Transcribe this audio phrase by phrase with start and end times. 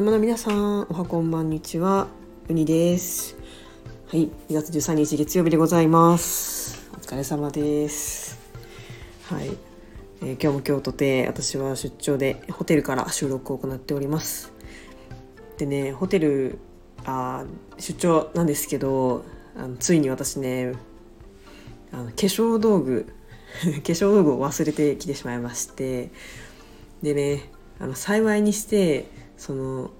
[0.00, 2.08] 生の皆さんおはこんばんにちは。
[2.48, 3.36] うにです。
[4.08, 6.88] はい2月13日月曜日でございます。
[6.94, 8.38] お疲れ様です。
[9.28, 9.50] はい、
[10.22, 14.54] えー、今日も今日とて私は出張でホテルから収録を行っております。
[15.58, 16.56] でねホテル
[17.04, 17.44] あ
[17.76, 20.72] 出張なんですけどあのついに私ね
[21.92, 23.04] あの化粧道具
[23.52, 26.10] 化粧道具を忘れてきてしまいまして。
[27.02, 29.90] でねあの幸いにしてその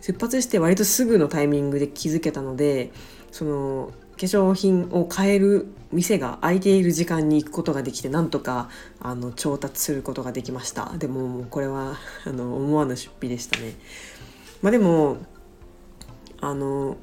[0.00, 2.90] 出発して割とすぐのタイミングで気づけたので
[3.30, 8.68] その化粧品を買える店が空いている時間に行くことができてなんとか
[8.98, 10.92] あの調達することができました。
[10.98, 11.96] でももうこれは
[12.26, 13.76] あの思わぬ出費でしたね。
[14.62, 15.18] まあでも
[16.40, 16.96] あの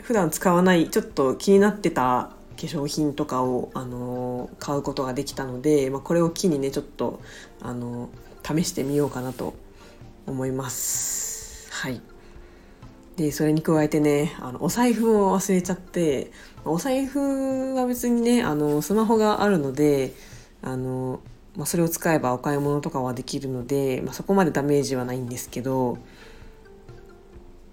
[0.00, 7.20] 普段使わないちょっと気になってた化粧品とかを、あの買うことができたので、まあ、これを機にねちょっと、
[7.60, 8.08] あの
[8.44, 9.54] 試してみようかなと
[10.26, 11.68] 思います。
[11.70, 12.00] はい
[13.16, 16.32] でそれに加えてねあのお財布を忘れちゃって
[16.64, 20.12] お財布は別にねあのスマホがあるので
[20.62, 21.20] あの、
[21.56, 25.98] まあ、それを使えばお買い物とかはできるので、まあ、そこまでダメージはないんですけど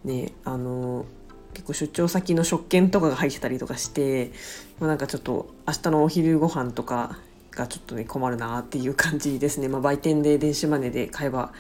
[0.03, 1.05] ねあの
[1.53, 4.31] 結構出張先の食券とかが入ってたりとかして、
[4.79, 7.17] まあ、なんかちょっと明日のお昼ご飯とか
[7.51, 11.53] がちょっとね困るなっていう感じですね、まあ、売店で電子マネーで買えば、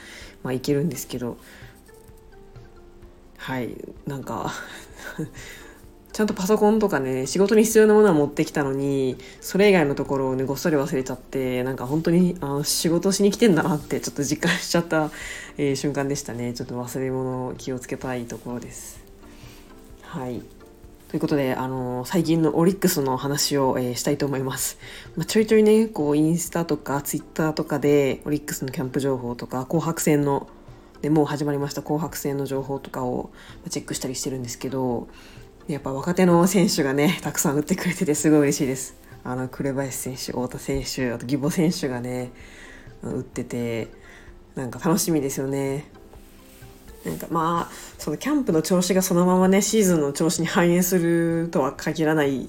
[0.43, 1.37] まあ、いけるんですけど。
[3.37, 3.75] はい。
[4.05, 4.53] なんか
[6.13, 15.09] ちゃんとパソコンとかね仕事に必要なものは持ってきたのにそれ以外のところをねごっそり忘れちゃってなんか本当にあ仕事しに来てんだなってちょっと実感しちゃった、
[15.57, 16.53] えー、瞬間でしたね。
[16.53, 18.99] ちょっと忘れ物を気をつけたいところです。
[20.03, 20.60] はい。
[21.11, 24.77] ということで、あのー、最近のオリックスの話を、えー、したいと思います。
[25.17, 30.47] まあ、ちょいちょいね、こう、インスタとかツイッターとかで、オリックスのキャンプ情報とか、紅白戦の、
[31.01, 33.29] でもう始まりました紅白戦の情報とかを
[33.69, 35.09] チェックしたりしてるんですけど、
[35.67, 38.95] やっぱ若手の選手がね、たくさん打ってくれててすごい嬉しいです。
[39.25, 42.31] あの、紅林選手、太田選手、あと義母選手がね、
[43.03, 43.89] 打ってて、
[44.55, 45.91] なんか楽しみですよね。
[47.05, 52.39] なんかまあそのキャンプの調子がそのままねシーズンの調子に反映するとは限らない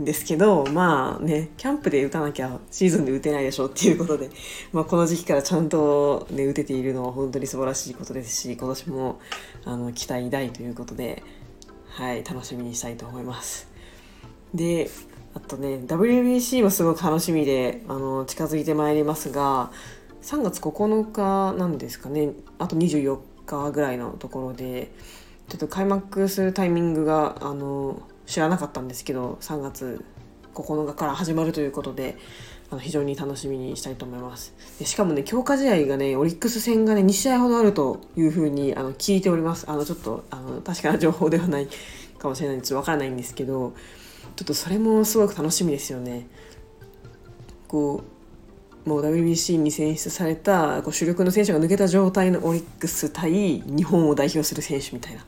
[0.00, 4.30] んですけどまあねキャンプで打たなきゃシーズンで打てないでしょっていうことで、
[4.72, 9.20] まあ、この時期からちゃんと、ね、打てているのは本当に素晴らしいことですし今年も
[9.64, 11.22] あの期待大ということで、
[11.88, 13.68] はい、楽しみにしたいと思います。
[14.54, 14.90] で
[15.34, 19.70] あとね WBC もすごく楽しみであの近づいてまいりますが
[20.22, 23.18] 3月9日なんですかねあと24
[23.50, 24.90] 日ぐらいのところで
[25.48, 30.04] ちょっと開幕するタイミングがあの知らなかったんですけど3月
[30.54, 32.16] 9日から始まるということで
[32.70, 34.54] あの非常に楽しみにしたいと思います。
[34.78, 39.68] でしかもね強化試合がねオリックス戦がね2試合ほどあるというふうにあの聞いております。
[39.68, 41.68] あのちょっとあの確かな情報ではない
[42.18, 43.72] かもしれないんですわからないんですけど
[44.36, 46.28] ちょっとそれもすごく楽しみですよね。
[47.66, 48.19] こう
[48.84, 55.24] もう WBC に選出されたこう主力の選手が抜けた状態のオリックス対日本を代表する選手みたいな。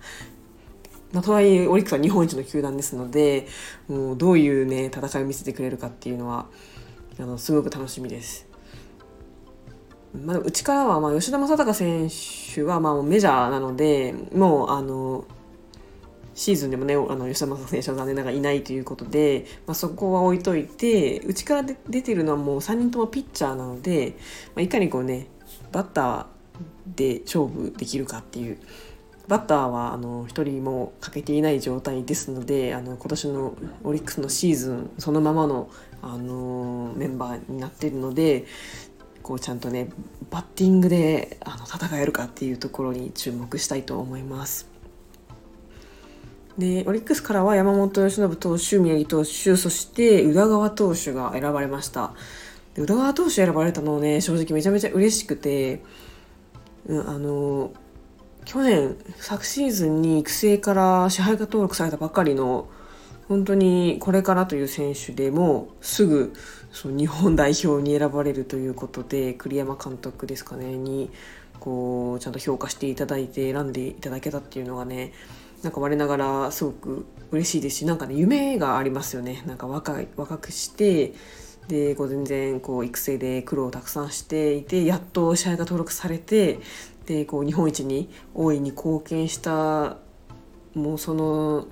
[1.13, 3.47] まあ、とはいえオリックスは日本一の球団ですので
[3.87, 6.47] もうどういうね戦いを見せてくれるかっていうのは
[7.21, 8.47] あのすごく楽しみです。
[10.25, 12.09] まあ、うちからはまあ吉田正尚選
[12.55, 15.25] 手はまあメジャーなのでもうあの
[16.34, 24.15] シーズンでもねあの吉田正尚選手は残念ながらいないということで、まあ、そこは置いといてうちから出てるのはもう3人ともピッチャーなので、
[24.54, 25.26] まあ、いかにこうね
[25.72, 26.26] バッター
[26.97, 28.59] で勝負できるかっていう
[29.28, 33.54] バッターはあの1人も欠けていない状態ですのであの今年の
[33.84, 35.71] オリックスのシーズンそのままの、
[36.03, 38.44] あのメンバーになっているので
[39.22, 39.88] こうちゃんとね
[40.31, 44.72] バッティングであの戦えるかっていうところに注目したいと思います。
[46.59, 52.13] でオリックスからは山本由伸投手宮城投手そして宇田川投手が選ばれました。
[52.75, 55.83] で宇田川投手選ばれたのをね正直めちゃめちゃ嬉しくて、
[56.87, 57.72] うん、あの
[58.45, 62.69] 去年昨シーズンに育成から支配下登録されたばかりの
[63.28, 66.34] 本当にこれからという選手でもすぐ
[66.72, 71.10] その日本代表に選ばれるということで栗山監督ですかねに
[71.60, 75.13] こうちゃんと評価していただいて選んでいただけたっていうのがね
[75.62, 81.14] なんか我ながらすごく嬉しいですしなんかね夢がありますよねなんか若い若くして
[81.68, 86.59] でこう全然こう育成で苦労をたくさんしていてやっと試合が登録されて
[87.06, 89.97] でこう日本一に大いに貢献した
[90.74, 91.66] もうその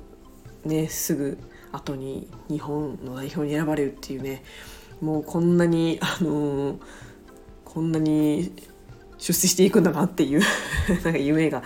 [0.64, 1.38] ねすぐ
[1.72, 4.42] 後に日本の代表に選ばれるっていうね
[5.00, 6.78] もうこんなにあのー、
[7.64, 8.52] こんなに
[9.18, 10.40] 出世していくんだなっていう
[11.04, 11.62] なんか夢が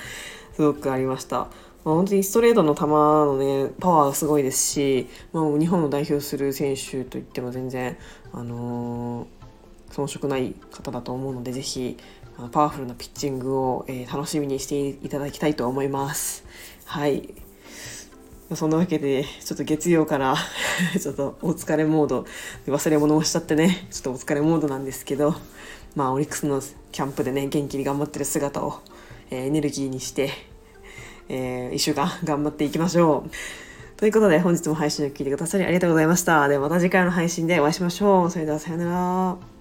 [0.55, 1.49] すごくありました。
[1.85, 7.97] まあ、本当にストレートの球のねパワーがすごいですし、まあ、日本を代表する選手といっても全然、
[8.33, 11.99] あのー、遜色ない方だと思うのでぜひ
[12.51, 16.45] パワフルなピッチングを、えー、楽しみにしていただきたいと思います。
[16.85, 17.35] はい
[18.55, 20.37] そんなわけで、ちょっと月曜から
[21.01, 22.27] ちょっとお疲れモード、
[22.67, 25.35] 忘れ物をしちゃってね、ちょっとお疲れモードなんですけど、
[25.97, 26.61] まあ、オリックスの
[26.93, 28.81] キャンプでね、元気に頑張ってる姿を、
[29.31, 30.31] えー、エネルギーにして、
[31.29, 33.31] えー、一週間 頑張っていきましょう。
[33.97, 36.47] ということで、本日も配信を聞いてくださりありがとうございました。
[36.49, 38.31] ではまた次回の配信でお会いしましょう。
[38.31, 39.54] それではさようなら。